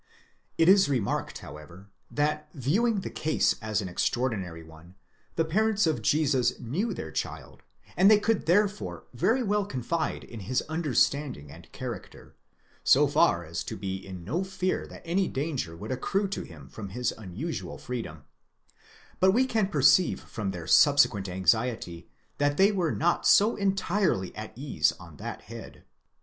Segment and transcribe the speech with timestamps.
[0.57, 4.95] It is remarked however, that viewing the case as an extraordinary one,
[5.35, 7.61] the parents of Jesus knew their child,
[7.95, 12.35] and they could therefore very well confide in his understanding and character,
[12.83, 16.67] so far as: to be in no fear that any danger would accrue to him
[16.67, 18.17] from his unusual free dom ;*°
[19.19, 22.09] but we can perceive from their subsequent anxiety,
[22.39, 25.83] that they were not so entirely at ease on that head.